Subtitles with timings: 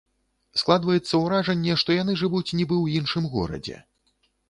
[0.61, 3.83] Складваецца ўражанне, што яны жывуць нібы ў іншым горадзе.